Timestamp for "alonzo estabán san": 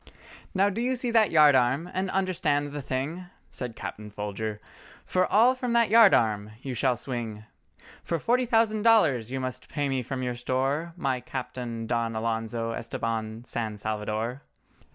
12.15-13.77